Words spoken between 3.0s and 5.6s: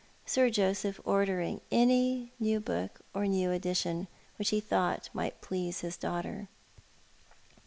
or new edition which he thought might